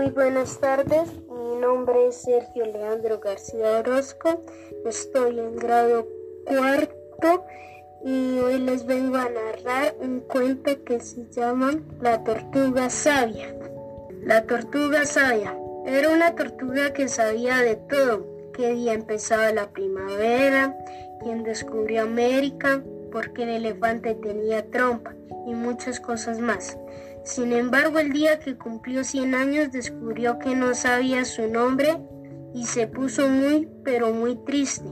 [0.00, 4.42] Muy buenas tardes, mi nombre es Sergio Leandro García Orozco,
[4.86, 6.08] estoy en grado
[6.46, 7.44] cuarto
[8.02, 13.54] y hoy les vengo a narrar un cuento que se llama La tortuga sabia.
[14.22, 15.54] La tortuga sabia.
[15.84, 20.78] Era una tortuga que sabía de todo, qué día empezaba la primavera,
[21.22, 25.14] quién descubrió América, por qué el elefante tenía trompa
[25.46, 26.78] y muchas cosas más.
[27.24, 31.98] Sin embargo, el día que cumplió 100 años descubrió que no sabía su nombre
[32.54, 34.88] y se puso muy, pero muy triste,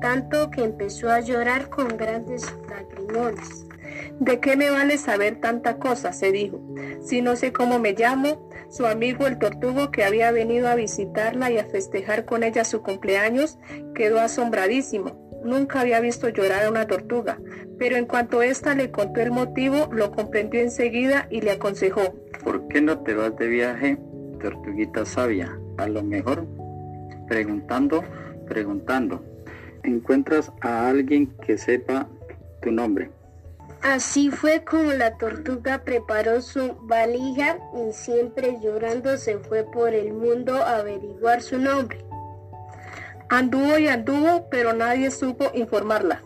[0.00, 3.66] tanto que empezó a llorar con grandes lagrimones.
[4.20, 6.12] ¿De qué me vale saber tanta cosa?
[6.12, 6.60] se dijo.
[7.02, 11.50] Si no sé cómo me llamo, su amigo el tortugo que había venido a visitarla
[11.50, 13.58] y a festejar con ella su cumpleaños
[13.94, 15.21] quedó asombradísimo.
[15.44, 17.38] Nunca había visto llorar a una tortuga,
[17.78, 22.14] pero en cuanto ésta le contó el motivo, lo comprendió enseguida y le aconsejó.
[22.44, 23.98] ¿Por qué no te vas de viaje,
[24.40, 25.58] tortuguita sabia?
[25.78, 26.46] A lo mejor,
[27.28, 28.04] preguntando,
[28.46, 29.24] preguntando,
[29.82, 32.08] encuentras a alguien que sepa
[32.60, 33.10] tu nombre.
[33.82, 40.12] Así fue como la tortuga preparó su valija y siempre llorando se fue por el
[40.12, 41.98] mundo a averiguar su nombre.
[43.32, 46.20] Anduvo y anduvo, pero nadie supo informarla.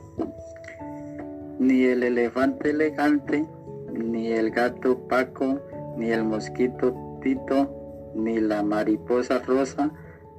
[1.61, 3.47] Ni el elefante elegante,
[3.93, 5.61] ni el gato Paco,
[5.97, 9.89] ni el mosquito Tito, ni la mariposa rosa,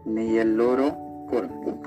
[0.03, 0.89] ni el loro
[1.29, 1.79] Corvo.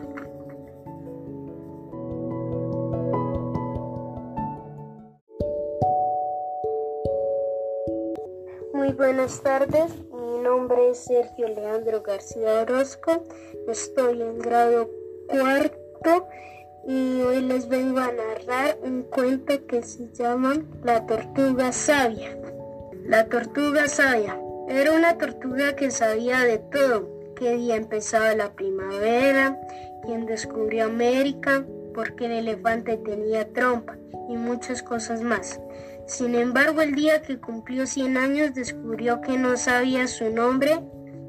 [8.72, 9.92] Muy buenas tardes,
[10.50, 13.22] nombre es Sergio Leandro García Orozco,
[13.68, 14.90] estoy en grado
[15.28, 16.26] cuarto
[16.88, 22.36] y hoy les vengo a narrar un cuento que se llama La tortuga sabia.
[23.04, 29.56] La tortuga sabia era una tortuga que sabía de todo, qué día empezaba la primavera,
[30.04, 33.96] quién descubrió América, por qué el elefante tenía trompa
[34.28, 35.60] y muchas cosas más.
[36.10, 40.80] Sin embargo, el día que cumplió 100 años descubrió que no sabía su nombre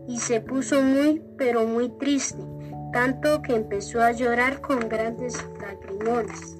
[0.08, 2.42] y se puso muy, pero muy triste
[2.91, 6.58] tanto que empezó a llorar con grandes lagrimones.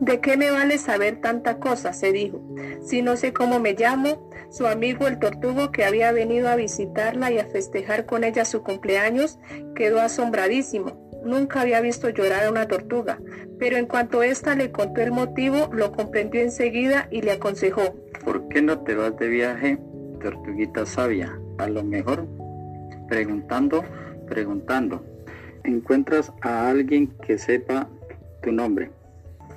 [0.00, 1.92] ¿De qué me vale saber tanta cosa?
[1.92, 2.42] se dijo.
[2.82, 7.30] Si no sé cómo me llamo, su amigo el tortugo que había venido a visitarla
[7.30, 9.38] y a festejar con ella su cumpleaños
[9.74, 11.09] quedó asombradísimo.
[11.24, 13.18] Nunca había visto llorar a una tortuga,
[13.58, 17.94] pero en cuanto ésta le contó el motivo, lo comprendió enseguida y le aconsejó.
[18.24, 19.78] ¿Por qué no te vas de viaje,
[20.20, 21.38] tortuguita sabia?
[21.58, 22.26] A lo mejor,
[23.08, 23.84] preguntando,
[24.26, 25.04] preguntando,
[25.64, 27.88] encuentras a alguien que sepa
[28.42, 28.90] tu nombre.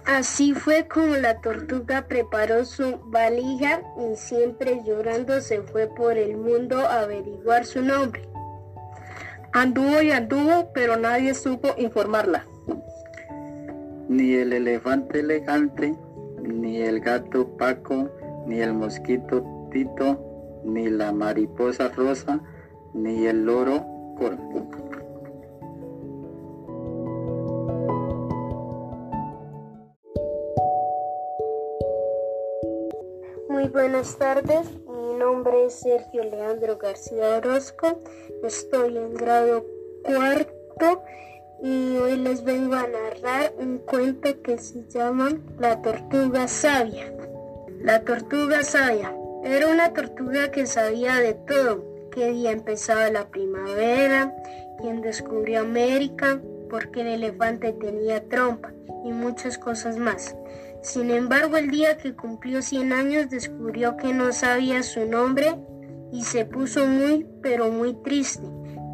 [0.05, 6.35] Así fue como la tortuga preparó su valija y siempre llorando se fue por el
[6.35, 8.32] mundo a averiguar su nombre.
[9.53, 12.47] Anduvo y anduvo, pero nadie supo informarla.
[14.09, 15.95] Ni el elefante elegante,
[16.41, 18.09] ni el gato Paco,
[18.47, 20.19] ni el mosquito Tito,
[20.63, 22.41] ni la mariposa rosa,
[22.95, 23.85] ni el loro
[24.17, 24.69] Corvo.
[33.49, 34.67] Muy buenas tardes,
[35.33, 37.99] nombre es Sergio Leandro García Orozco,
[38.43, 39.65] estoy en grado
[40.03, 41.01] cuarto
[41.59, 47.11] y hoy les vengo a narrar un cuento que se llama La tortuga sabia.
[47.79, 49.11] La tortuga sabia
[49.43, 54.35] era una tortuga que sabía de todo, qué día empezaba la primavera,
[54.79, 56.39] quién descubrió América,
[56.69, 58.71] por qué el elefante tenía trompa
[59.03, 60.35] y muchas cosas más.
[60.83, 65.55] Sin embargo, el día que cumplió 100 años descubrió que no sabía su nombre
[66.11, 68.45] y se puso muy, pero muy triste,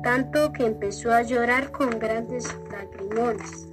[0.03, 3.67] tanto que empezó a llorar con grandes lagrimones.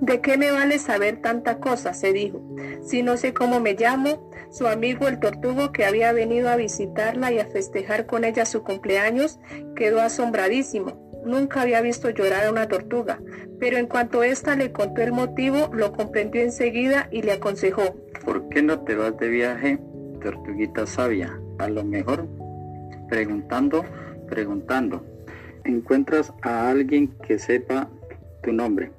[0.00, 1.92] ¿De qué me vale saber tanta cosa?
[1.92, 2.42] se dijo.
[2.82, 7.32] Si no sé cómo me llamo, su amigo el tortugo que había venido a visitarla
[7.32, 9.38] y a festejar con ella su cumpleaños
[9.76, 11.07] quedó asombradísimo.
[11.24, 13.20] Nunca había visto llorar a una tortuga,
[13.58, 17.94] pero en cuanto ésta le contó el motivo, lo comprendió enseguida y le aconsejó.
[18.24, 19.78] ¿Por qué no te vas de viaje,
[20.22, 21.38] tortuguita sabia?
[21.58, 22.26] A lo mejor,
[23.08, 23.84] preguntando,
[24.28, 25.04] preguntando,
[25.64, 27.88] encuentras a alguien que sepa
[28.42, 28.90] tu nombre.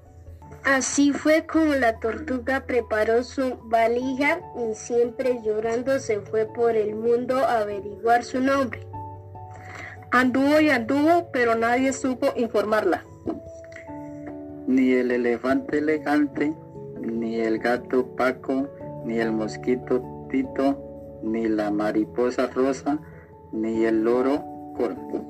[0.66, 6.96] Así fue como la tortuga preparó su valija y siempre llorando se fue por el
[6.96, 8.82] mundo a averiguar su nombre.
[10.12, 13.06] Anduvo y anduvo, pero nadie supo informarla.
[14.66, 16.52] Ni el elefante elegante,
[17.00, 18.68] ni el gato Paco,
[19.06, 23.00] ni el mosquito Tito, ni la mariposa rosa,
[23.52, 24.44] ni el loro
[24.76, 25.28] corpo.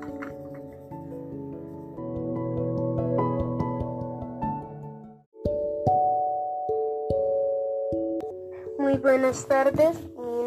[8.78, 9.96] Muy buenas tardes,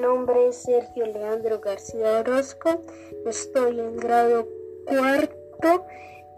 [0.03, 2.81] nombre es Sergio Leandro García Orozco,
[3.25, 4.49] estoy en grado
[4.85, 5.85] cuarto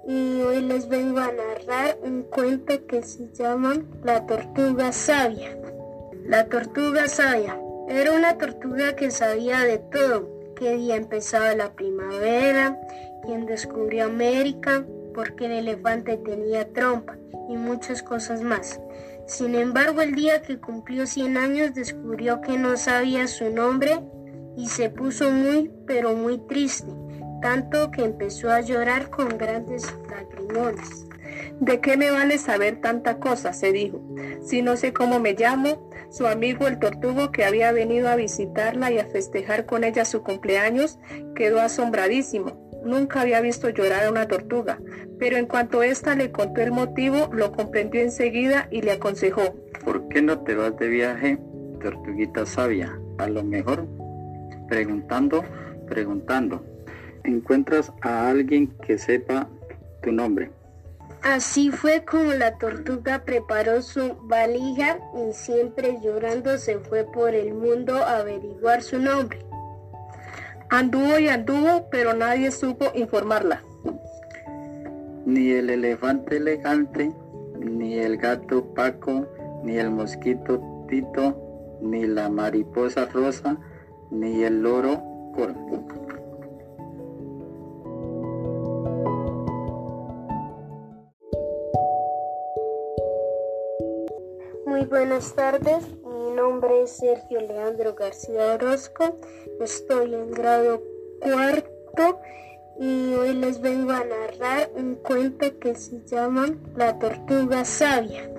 [0.08, 5.58] y hoy les vengo a narrar un cuento que se llama La tortuga sabia.
[6.28, 7.60] La tortuga sabia
[7.90, 12.80] era una tortuga que sabía de todo, qué día empezaba la primavera,
[13.24, 14.86] quién descubrió América,
[15.16, 17.18] por qué el elefante tenía trompa
[17.50, 18.80] y muchas cosas más.
[19.28, 24.00] Sin embargo, el día que cumplió 100 años descubrió que no sabía su nombre
[24.56, 26.92] y se puso muy, pero muy triste,
[27.42, 31.08] tanto que empezó a llorar con grandes lagrimones.
[31.60, 33.54] ¿De qué me vale saber tanta cosa?
[33.54, 34.02] se dijo.
[34.44, 38.92] Si no sé cómo me llamo, su amigo el tortugo que había venido a visitarla
[38.92, 41.00] y a festejar con ella su cumpleaños
[41.36, 42.65] quedó asombradísimo.
[42.86, 44.80] Nunca había visto llorar a una tortuga,
[45.18, 49.56] pero en cuanto ésta le contó el motivo, lo comprendió enseguida y le aconsejó.
[49.84, 51.40] ¿Por qué no te vas de viaje,
[51.82, 52.98] tortuguita sabia?
[53.18, 53.88] A lo mejor,
[54.68, 55.44] preguntando,
[55.88, 56.64] preguntando,
[57.24, 59.50] encuentras a alguien que sepa
[60.04, 60.52] tu nombre.
[61.24, 67.56] Así fue como la tortuga preparó su valija y siempre llorando se fue por el
[67.56, 69.40] mundo a averiguar su nombre.
[70.70, 73.64] Anduvo y anduvo, pero nadie supo informarla.
[75.26, 77.14] Ni el elefante elegante,
[77.60, 79.28] ni el gato Paco,
[79.64, 83.58] ni el mosquito Tito, ni la mariposa rosa,
[84.12, 85.02] ni el loro
[85.36, 85.54] Coro.
[94.66, 95.86] Muy buenas tardes,
[96.46, 99.18] nombre es Sergio Leandro García Orozco,
[99.60, 100.84] estoy en grado
[101.20, 102.20] cuarto
[102.80, 108.30] y hoy les vengo a narrar un cuento que se llama La tortuga sabia.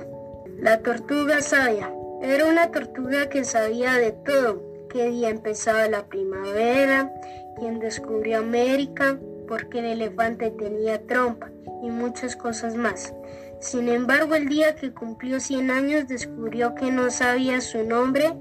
[0.61, 1.93] La tortuga sabia
[2.23, 7.12] era una tortuga que sabía de todo, qué día empezaba la primavera,
[7.59, 9.19] quién descubrió América,
[9.49, 11.50] por qué el elefante tenía trompa
[11.82, 13.12] y muchas cosas más.
[13.61, 18.35] Sin embargo, el día que cumplió 100 años descubrió que no sabía su nombre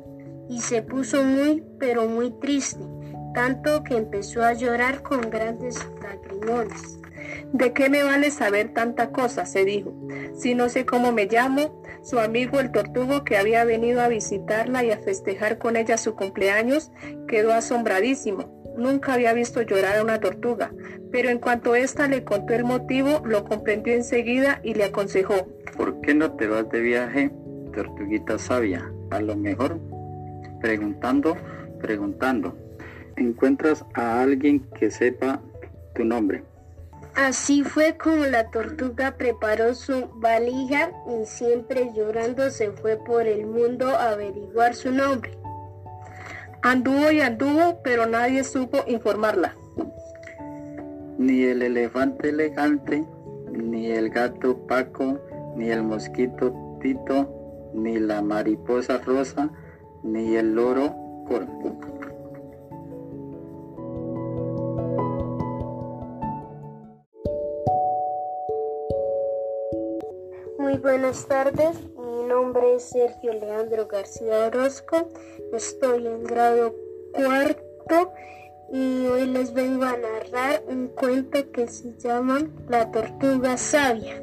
[0.49, 2.83] y se puso muy, pero muy triste,
[3.33, 6.99] tanto que empezó a llorar con grandes lagrimones.
[7.53, 9.45] ¿De qué me vale saber tanta cosa?
[9.45, 9.93] se dijo.
[10.35, 14.83] Si no sé cómo me llamo, su amigo el tortugo que había venido a visitarla
[14.83, 16.91] y a festejar con ella su cumpleaños
[17.27, 18.54] quedó asombradísimo.
[18.77, 20.71] Nunca había visto llorar a una tortuga,
[21.11, 25.47] pero en cuanto ésta le contó el motivo, lo comprendió enseguida y le aconsejó.
[25.77, 27.31] ¿Por qué no te vas de viaje,
[27.73, 28.91] tortuguita sabia?
[29.11, 29.79] A lo mejor,
[30.61, 31.37] preguntando,
[31.79, 32.57] preguntando,
[33.15, 35.41] encuentras a alguien que sepa
[35.93, 36.43] tu nombre.
[37.15, 43.45] Así fue como la tortuga preparó su valija y siempre llorando se fue por el
[43.45, 45.31] mundo a averiguar su nombre.
[46.65, 49.55] Anduvo y anduvo, pero nadie supo informarla.
[51.19, 53.05] Ni el elefante elegante,
[53.51, 55.19] ni el gato Paco,
[55.55, 56.51] ni el mosquito
[56.81, 59.51] Tito, ni la mariposa rosa,
[60.01, 60.87] ni el loro
[61.27, 61.45] Coro.
[70.57, 71.77] Muy buenas tardes,
[72.35, 75.09] nombre es Sergio Leandro García Orozco,
[75.53, 76.75] estoy en grado
[77.13, 78.11] cuarto
[78.73, 84.21] y hoy les vengo a narrar un cuento que se llama La tortuga sabia.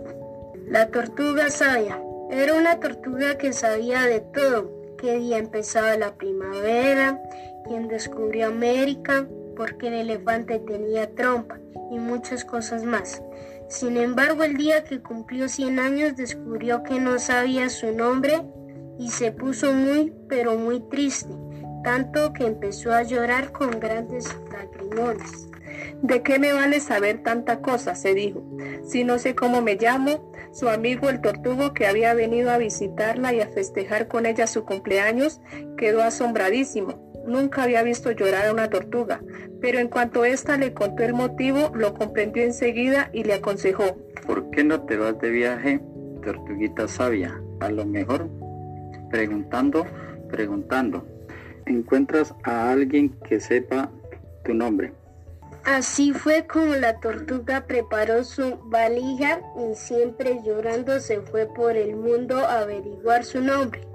[0.66, 7.18] La tortuga sabia era una tortuga que sabía de todo, qué día empezaba la primavera,
[7.66, 9.26] quién descubrió América,
[9.56, 11.58] por qué el elefante tenía trompa
[11.90, 13.22] y muchas cosas más.
[13.72, 18.42] Sin embargo, el día que cumplió 100 años descubrió que no sabía su nombre
[18.98, 21.32] y se puso muy, pero muy triste,
[21.82, 25.48] tanto que empezó a llorar con grandes lagrimones.
[26.02, 27.94] ¿De qué me vale saber tanta cosa?
[27.94, 28.44] se dijo.
[28.84, 33.32] Si no sé cómo me llamo, su amigo el tortugo que había venido a visitarla
[33.32, 35.40] y a festejar con ella su cumpleaños
[35.78, 37.11] quedó asombradísimo.
[37.26, 39.20] Nunca había visto llorar a una tortuga,
[39.60, 43.96] pero en cuanto ésta le contó el motivo, lo comprendió enseguida y le aconsejó.
[44.26, 45.80] ¿Por qué no te vas de viaje,
[46.24, 47.40] tortuguita sabia?
[47.60, 48.28] A lo mejor,
[49.10, 49.86] preguntando,
[50.28, 51.06] preguntando,
[51.66, 53.90] encuentras a alguien que sepa
[54.44, 54.92] tu nombre.
[55.64, 61.94] Así fue como la tortuga preparó su valija y siempre llorando se fue por el
[61.94, 63.91] mundo a averiguar su nombre.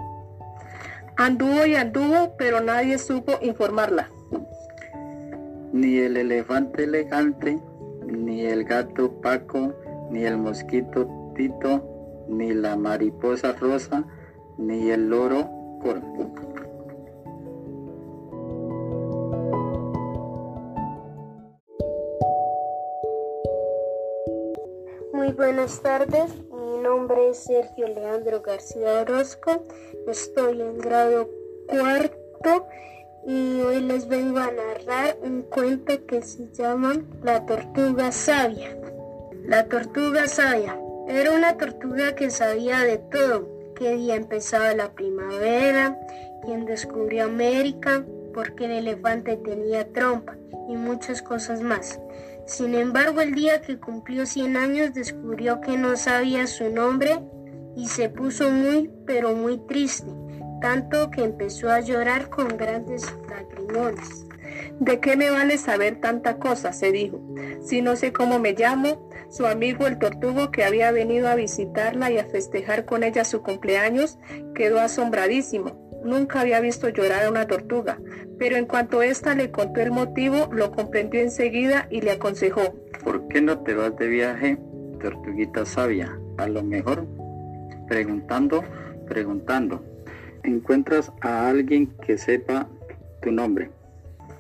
[1.18, 4.12] Anduvo y anduvo, pero nadie supo informarla.
[5.74, 7.60] Ni el elefante elegante,
[8.06, 9.74] ni el gato Paco,
[10.12, 11.84] ni el mosquito Tito,
[12.30, 14.06] ni la mariposa rosa,
[14.60, 15.50] ni el loro
[15.82, 16.02] Coro.
[25.14, 26.32] Muy buenas tardes,
[26.88, 29.66] nombre es Sergio Leandro García Orozco,
[30.08, 31.30] estoy en grado
[31.68, 32.66] cuarto
[33.26, 38.78] y hoy les vengo a narrar un cuento que se llama La tortuga sabia.
[39.44, 40.80] La tortuga sabia
[41.10, 46.00] era una tortuga que sabía de todo, qué día empezaba la primavera,
[46.46, 50.38] quién descubrió América, por qué el elefante tenía trompa
[50.70, 52.00] y muchas cosas más.
[52.48, 57.20] Sin embargo, el día que cumplió 100 años descubrió que no sabía su nombre
[57.76, 60.08] y se puso muy, pero muy triste
[60.60, 64.26] tanto que empezó a llorar con grandes lagrimones.
[64.80, 66.74] ¿De qué me vale saber tanta cosa?
[66.74, 67.22] se dijo.
[67.62, 72.12] Si no sé cómo me llamo, su amigo el tortugo que había venido a visitarla
[72.12, 74.18] y a festejar con ella su cumpleaños
[74.56, 75.87] quedó asombradísimo.
[76.08, 78.00] Nunca había visto llorar a una tortuga,
[78.40, 82.74] pero en cuanto ésta le contó el motivo, lo comprendió enseguida y le aconsejó.
[83.04, 84.58] ¿Por qué no te vas de viaje,
[85.02, 86.18] tortuguita sabia?
[86.38, 87.06] A lo mejor,
[87.90, 88.64] preguntando,
[89.06, 89.84] preguntando,
[90.44, 92.70] encuentras a alguien que sepa
[93.22, 93.70] tu nombre.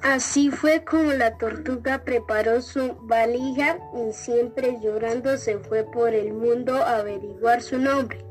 [0.03, 6.31] Así fue como la tortuga preparó su valija y siempre llorando se fue por el
[6.31, 8.26] mundo a averiguar su nombre.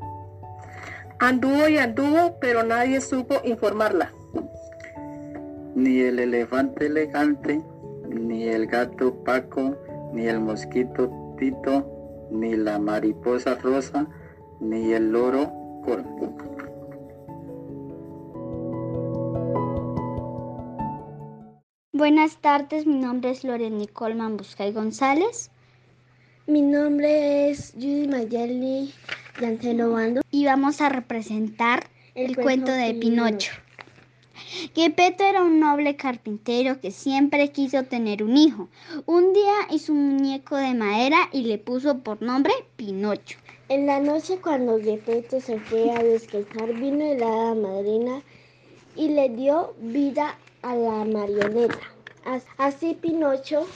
[1.19, 4.13] Anduvo y anduvo, pero nadie supo informarla.
[5.73, 7.59] Ni el elefante elegante,
[8.07, 9.75] ni el gato Paco,
[10.13, 14.07] ni el mosquito Tito, ni la mariposa rosa,
[14.59, 15.51] ni el loro
[15.83, 16.35] Corto.
[21.93, 25.49] Buenas tardes, mi nombre es Lorena Colman Buscay González.
[26.45, 28.93] Mi nombre es Judy Mayeli
[29.39, 30.21] Bando.
[30.31, 33.51] Y vamos a representar el, cuento, de Pinocho.
[34.73, 38.69] Gepetto era un noble carpintero que siempre quiso tener un hijo.
[39.05, 43.37] Un día hizo un muñeco de madera y le puso por nombre Pinocho.
[43.69, 48.21] En la noche cuando Gepetto se fue a descansar vino hada madrina
[48.95, 51.79] y le dio vida a la marioneta.
[52.57, 53.67] Así Pinocho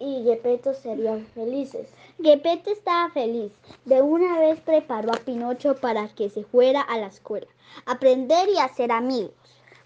[0.00, 1.88] y Gepetto serían felices.
[2.20, 3.52] Gepetto estaba feliz.
[3.84, 7.46] De una vez preparó a Pinocho para que se fuera a la escuela,
[7.86, 9.32] aprender y hacer amigos.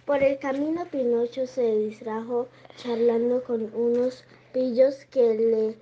[0.05, 5.79] Por el camino Pinocho se distrajo charlando con unos pillos que le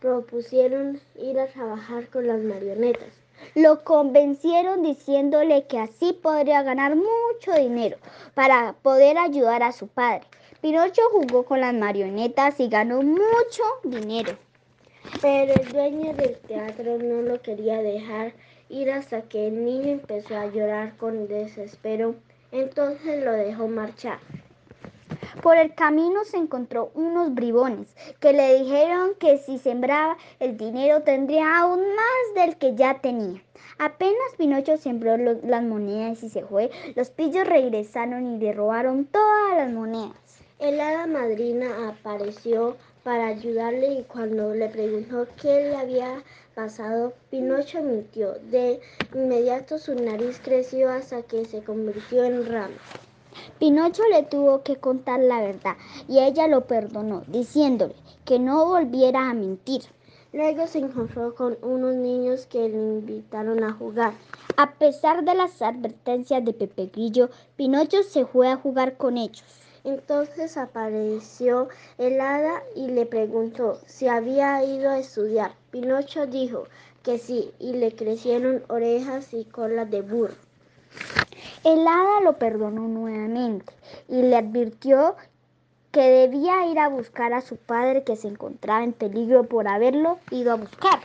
[0.00, 3.14] propusieron ir a trabajar con las marionetas.
[3.54, 7.96] Lo convencieron diciéndole que así podría ganar mucho dinero
[8.34, 10.22] para poder ayudar a su padre.
[10.60, 14.36] Pinocho jugó con las marionetas y ganó mucho dinero.
[15.20, 18.32] Pero el dueño del teatro no lo quería dejar
[18.68, 22.14] ir hasta que el niño empezó a llorar con desespero.
[22.52, 24.18] Entonces lo dejó marchar.
[25.42, 27.88] Por el camino se encontró unos bribones
[28.20, 33.40] que le dijeron que si sembraba el dinero tendría aún más del que ya tenía.
[33.78, 39.56] Apenas Pinocho sembró las monedas y se fue, los pillos regresaron y le robaron todas
[39.56, 40.29] las monedas.
[40.60, 46.22] El hada madrina apareció para ayudarle y cuando le preguntó qué le había
[46.54, 48.34] pasado, Pinocho mintió.
[48.50, 48.78] De
[49.14, 52.76] inmediato su nariz creció hasta que se convirtió en rama.
[53.58, 57.94] Pinocho le tuvo que contar la verdad y ella lo perdonó, diciéndole
[58.26, 59.84] que no volviera a mentir.
[60.34, 64.12] Luego se encontró con unos niños que le invitaron a jugar.
[64.58, 69.60] A pesar de las advertencias de Pepe Grillo, Pinocho se fue a jugar con ellos.
[69.84, 71.68] Entonces apareció
[71.98, 75.52] el hada y le preguntó si había ido a estudiar.
[75.70, 76.64] Pinocho dijo
[77.02, 80.34] que sí y le crecieron orejas y colas de burro.
[81.64, 83.72] El hada lo perdonó nuevamente
[84.08, 85.16] y le advirtió
[85.92, 90.18] que debía ir a buscar a su padre que se encontraba en peligro por haberlo
[90.30, 91.00] ido a buscar.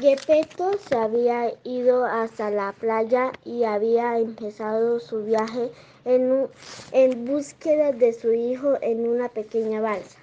[0.00, 5.70] Gepetto se había ido hasta la playa y había empezado su viaje
[6.06, 6.48] en,
[6.92, 10.18] en búsqueda de su hijo en una pequeña balsa.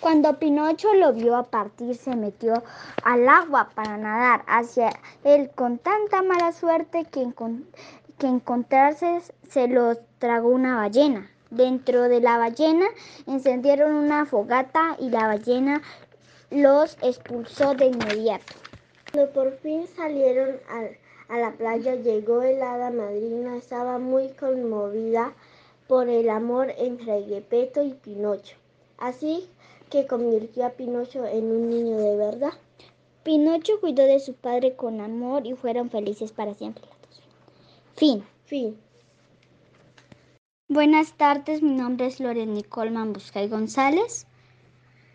[0.00, 2.62] Cuando Pinocho lo vio a partir, se metió
[3.04, 4.90] al agua para nadar hacia
[5.24, 7.28] él con tanta mala suerte que,
[8.18, 11.30] que encontrarse se lo tragó una ballena.
[11.50, 12.86] Dentro de la ballena
[13.26, 15.82] encendieron una fogata y la ballena
[16.50, 18.61] los expulsó de inmediato.
[19.12, 20.56] Cuando por fin salieron
[21.28, 23.56] a, la playa, llegó el hada madrina.
[23.56, 25.34] Estaba muy conmovida
[25.86, 28.56] por el amor entre Gepetto y Pinocho.
[28.96, 29.48] Así
[29.90, 32.52] que convirtió a Pinocho en un niño de verdad.
[33.22, 36.84] Pinocho cuidó de su padre con amor y fueron felices para siempre.
[37.96, 38.24] Fin.
[38.46, 38.78] Fin.
[40.68, 44.26] Buenas tardes, mi nombre es Lorena Colman Buscay González.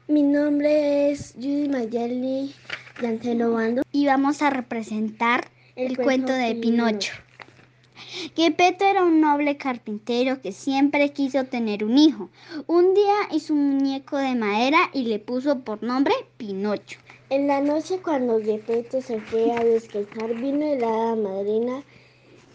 [0.08, 2.54] Mi nombre es Judy Mayeli
[3.00, 7.14] Bando y vamos a representar el, cuento de Pinocho.
[8.36, 12.30] Gepetto era un noble carpintero que siempre quiso tener un hijo.
[12.66, 17.00] Un día hizo un muñeco de madera y le puso por nombre Pinocho.
[17.30, 21.84] En la noche cuando Gepetto se fue a descansar vino hada madrina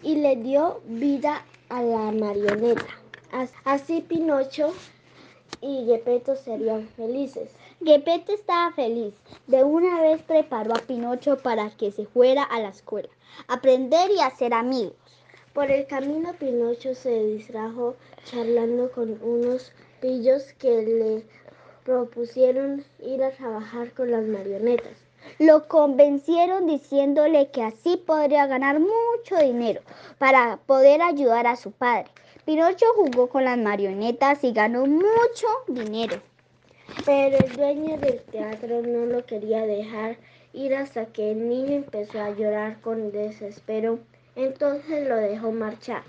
[0.01, 2.85] y le dio vida a la marioneta.
[3.63, 4.73] Así Pinocho
[5.61, 7.49] y Gepetto serían felices.
[7.85, 9.13] Gepetto estaba feliz.
[9.47, 13.09] De una vez preparó a Pinocho para que se fuera a la escuela,
[13.47, 14.93] aprender y hacer amigos.
[15.53, 21.25] Por el camino Pinocho se distrajo charlando con unos pillos que le
[21.83, 24.97] propusieron ir a trabajar con las marionetas.
[25.39, 29.81] Lo convencieron diciéndole que así podría ganar mucho dinero
[30.17, 32.09] para poder ayudar a su padre.
[32.45, 36.21] Pinocho jugó con las marionetas y ganó mucho dinero.
[37.05, 40.17] Pero el dueño del teatro no lo quería dejar
[40.53, 43.99] ir hasta que el niño empezó a llorar con desespero
[44.35, 46.03] entonces lo dejó marchar.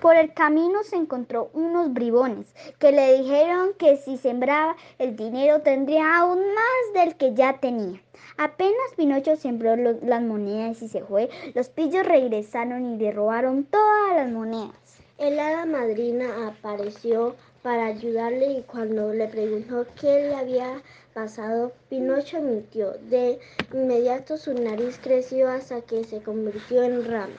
[0.00, 2.46] Por el camino se encontró unos bribones
[2.78, 8.00] que le dijeron que si sembraba el dinero tendría aún más del que ya tenía.
[8.36, 14.14] Apenas Pinocho sembró las monedas y se fue, los pillos regresaron y le robaron todas
[14.14, 14.76] las monedas.
[15.16, 20.82] El hada madrina apareció para ayudarle y cuando le preguntó qué le había
[21.14, 22.92] pasado, Pinocho mintió.
[23.10, 23.38] De
[23.72, 27.36] inmediato su nariz creció hasta que se convirtió en rama.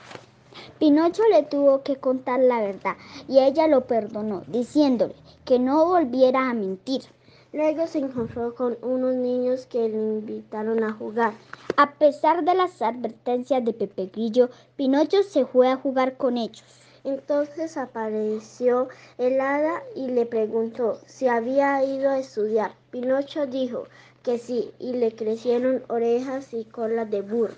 [0.79, 2.95] Pinocho le tuvo que contar la verdad
[3.27, 7.03] y ella lo perdonó, diciéndole que no volviera a mentir.
[7.51, 11.33] Luego se encontró con unos niños que le invitaron a jugar.
[11.77, 16.63] A pesar de las advertencias de Pepe Grillo, Pinocho se fue a jugar con ellos.
[17.09, 22.73] Entonces apareció el hada y le preguntó si había ido a estudiar.
[22.91, 23.85] Pinocho dijo
[24.21, 27.55] que sí y le crecieron orejas y cola de burro.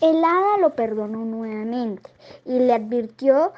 [0.00, 2.10] El hada lo perdonó nuevamente
[2.44, 3.52] y le advirtió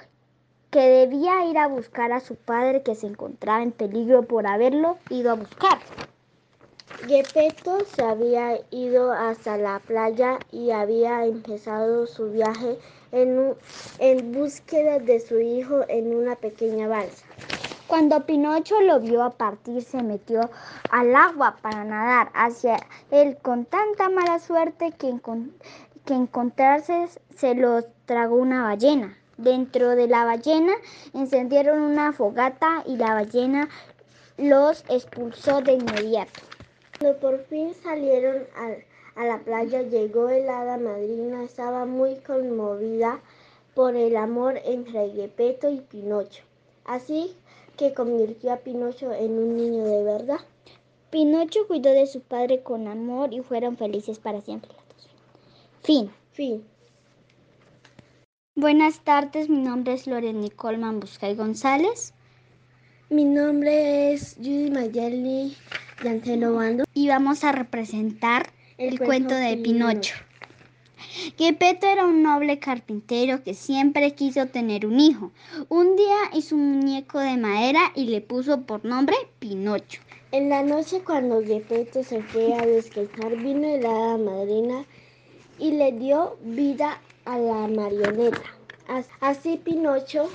[0.71, 4.99] que debía ir a buscar a su padre que se encontraba en peligro por haberlo
[5.09, 5.79] ido a buscar.
[7.07, 12.77] Gepetto se había ido hasta la playa y había empezado su viaje
[13.13, 13.55] en,
[14.01, 17.25] en búsqueda de su hijo en una pequeña balsa.
[17.87, 20.51] Cuando Pinocho lo vio a partir, se metió
[20.91, 22.81] al agua para nadar hacia
[23.13, 25.15] él con tanta mala suerte que,
[26.05, 27.07] que encontrarse
[27.37, 29.17] se los tragó una ballena.
[29.37, 30.73] Dentro de la ballena
[31.15, 33.69] encendieron una fogata y la ballena
[34.37, 36.48] los expulsó de inmediato.
[36.99, 38.45] Cuando por fin salieron
[39.15, 41.45] a, la playa, llegó el hada madrina.
[41.45, 43.21] Estaba muy conmovida
[43.75, 46.43] por el amor entre Gepetto y Pinocho.
[46.85, 47.37] Así
[47.77, 50.41] que convirtió a Pinocho en un niño de verdad.
[51.11, 54.73] Pinocho cuidó de su padre con amor y fueron felices para siempre.
[55.83, 56.11] Fin.
[56.33, 56.65] Fin.
[58.57, 62.13] Buenas tardes, mi nombre es Loren Nicole Buscay González.
[63.09, 65.57] Mi nombre es Judy Mayeli
[66.95, 70.15] y vamos a representar el, cuento, de Pinocho.
[71.37, 75.33] Gepetto era un noble carpintero que siempre quiso tener un hijo.
[75.69, 80.01] Un día hizo un muñeco de madera y le puso por nombre Pinocho.
[80.31, 84.85] En la noche cuando Gepetto se fue a descansar vino hada madrina
[85.59, 88.43] y le dio vida a la marioneta.
[89.21, 90.31] Así Pinocho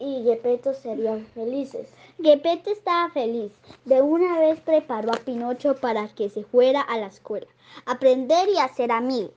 [0.00, 1.88] y Gepetto serían felices.
[2.20, 3.52] Gepetto estaba feliz.
[3.84, 7.46] De una vez preparó a Pinocho para que se fuera a la escuela,
[7.86, 9.32] aprender y hacer amigos.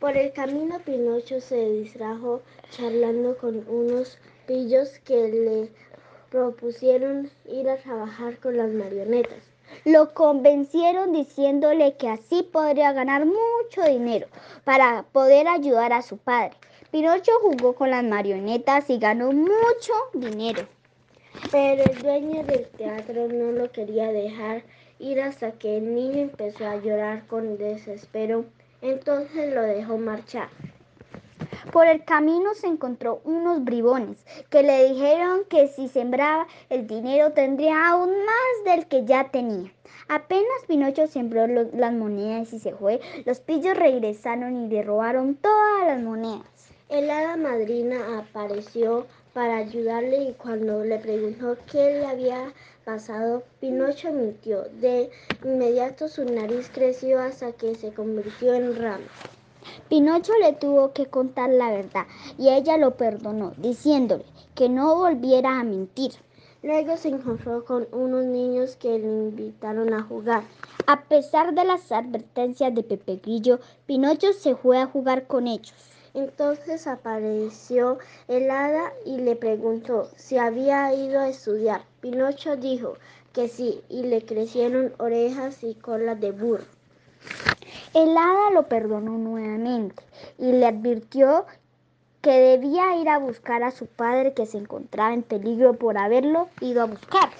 [0.00, 2.40] Por el camino Pinocho se distrajo
[2.70, 5.70] charlando con unos pillos que le
[6.30, 9.42] propusieron ir a trabajar con las marionetas.
[9.84, 14.26] Lo convencieron diciéndole que así podría ganar mucho dinero
[14.64, 16.56] para poder ayudar a su padre.
[16.90, 20.66] Pinocho jugó con las marionetas y ganó mucho dinero.
[21.50, 24.62] Pero el dueño del teatro no lo quería dejar
[24.98, 28.46] ir hasta que el niño empezó a llorar con desespero.
[28.80, 30.48] Entonces lo dejó marchar.
[31.72, 37.32] Por el camino se encontró unos bribones que le dijeron que si sembraba el dinero
[37.32, 39.70] tendría aún más del que ya tenía.
[40.08, 45.86] Apenas Pinocho sembró las monedas y se fue, los pillos regresaron y le robaron todas
[45.86, 46.57] las monedas.
[46.88, 52.54] El hada madrina apareció para ayudarle y cuando le preguntó qué le había
[52.86, 54.62] pasado, Pinocho mintió.
[54.80, 55.10] De
[55.44, 59.04] inmediato su nariz creció hasta que se convirtió en rama.
[59.90, 62.06] Pinocho le tuvo que contar la verdad
[62.38, 64.24] y ella lo perdonó, diciéndole
[64.54, 66.12] que no volviera a mentir.
[66.62, 70.42] Luego se encontró con unos niños que le invitaron a jugar.
[70.86, 75.74] A pesar de las advertencias de Pepe Grillo, Pinocho se fue a jugar con ellos.
[76.18, 81.82] Entonces apareció el hada y le preguntó si había ido a estudiar.
[82.00, 82.94] Pinocho dijo
[83.32, 86.64] que sí y le crecieron orejas y cola de burro.
[87.94, 90.02] El hada lo perdonó nuevamente
[90.38, 91.46] y le advirtió
[92.20, 96.48] que debía ir a buscar a su padre que se encontraba en peligro por haberlo
[96.60, 97.30] ido a buscar.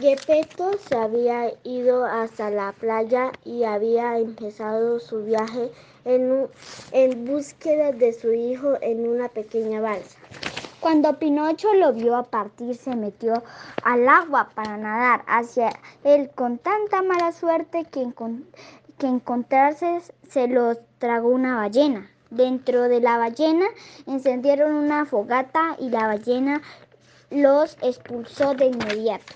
[0.00, 5.70] Gepetto se había ido hasta la playa y había empezado su viaje
[6.04, 6.48] en,
[6.92, 10.18] en, búsqueda de su hijo en una pequeña balsa.
[10.80, 13.42] Cuando Pinocho lo vio partir, se metió
[13.84, 15.70] al agua para nadar hacia
[16.04, 18.08] él con tanta mala suerte que,
[18.98, 22.10] que encontrarse se lo tragó una ballena.
[22.30, 23.66] Dentro de la ballena
[24.06, 26.62] encendieron una fogata y la ballena
[27.30, 29.34] los expulsó de inmediato.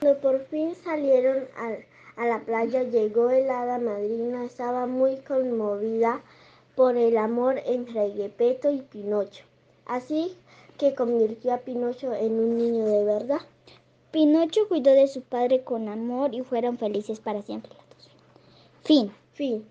[0.00, 1.72] Cuando por fin salieron a,
[2.18, 4.44] a la playa, llegó el hada madrina.
[4.44, 6.20] Estaba muy conmovida
[6.74, 9.44] por el amor entre Gepetto y Pinocho.
[9.86, 10.36] Así
[10.76, 13.40] que convirtió a Pinocho en un niño de verdad.
[14.10, 17.72] Pinocho cuidó de su padre con amor y fueron felices para siempre.
[18.82, 19.12] Fin.
[19.32, 19.64] Fin.